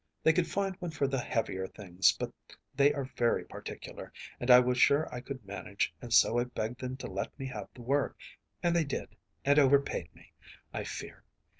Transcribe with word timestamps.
They 0.23 0.33
could 0.33 0.47
find 0.47 0.75
one 0.77 0.89
for 0.89 1.07
the 1.07 1.19
heavier 1.19 1.67
things, 1.67 2.11
but 2.19 2.33
they 2.73 2.91
are 2.91 3.03
very 3.15 3.45
particular, 3.45 4.11
and 4.39 4.49
I 4.49 4.59
was 4.59 4.79
sure 4.79 5.07
I 5.13 5.21
could 5.21 5.45
manage, 5.45 5.93
and 6.01 6.11
so 6.11 6.39
I 6.39 6.45
begged 6.45 6.81
them 6.81 6.97
to 6.97 7.05
let 7.07 7.37
me 7.37 7.45
have 7.45 7.67
the 7.75 7.83
work, 7.83 8.17
and 8.63 8.75
they 8.75 8.83
did, 8.83 9.15
and 9.45 9.59
overpaid 9.59 10.09
me, 10.15 10.33
I 10.73 10.85
fear. 10.85 11.23